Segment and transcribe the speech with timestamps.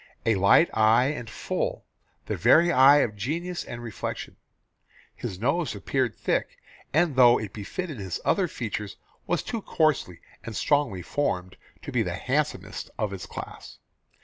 [0.25, 1.85] A light eye and full
[2.25, 4.35] the very eye of genius and reflection.
[5.15, 6.57] His nose appeared thick,
[6.91, 12.01] and though it befitted his other features was too coarsely and strongly formed to be
[12.01, 13.77] the handsomest of its class.